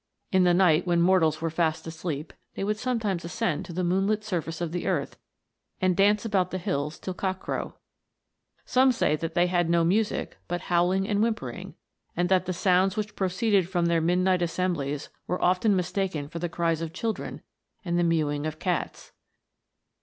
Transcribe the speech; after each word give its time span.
In 0.31 0.45
the 0.45 0.53
night, 0.55 0.87
when 0.87 0.99
mortals 0.99 1.41
were 1.43 1.51
fast 1.51 1.85
asleep, 1.85 2.33
they 2.55 2.63
would 2.63 2.79
sometimes 2.79 3.23
ascend 3.23 3.65
to 3.65 3.71
the 3.71 3.83
moon 3.83 4.07
lit 4.07 4.23
surface 4.23 4.59
of 4.59 4.71
the 4.71 4.87
earth, 4.87 5.15
and 5.79 5.95
dance 5.95 6.25
about 6.25 6.49
the 6.49 6.57
hills 6.57 6.97
till 6.97 7.13
cock 7.13 7.39
crow. 7.39 7.75
Some 8.65 8.91
say 8.91 9.15
that 9.17 9.35
they 9.35 9.45
had 9.45 9.69
no 9.69 9.83
music 9.83 10.39
but 10.47 10.61
howling 10.71 11.07
and 11.07 11.21
whimpering, 11.21 11.75
and 12.17 12.29
that 12.29 12.47
the 12.47 12.51
sounds 12.53 12.97
which 12.97 13.15
proceeded 13.15 13.69
from 13.69 13.85
their 13.85 14.01
midnight 14.01 14.41
assemblies 14.41 15.09
were 15.27 15.39
often 15.39 15.75
mistaken 15.75 16.25
8 16.25 16.31
258 16.31 16.31
THE 16.31 16.31
GNOMES. 16.31 16.31
for 16.31 16.39
the 16.39 16.49
cries 16.49 16.81
of 16.81 16.93
children 16.93 17.41
and 17.85 17.99
the 17.99 18.03
mewing 18.03 18.47
of 18.47 18.57
cats. 18.57 19.11